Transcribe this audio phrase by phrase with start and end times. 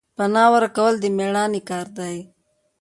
[0.17, 2.17] پنا ورکول د میړانې کار دی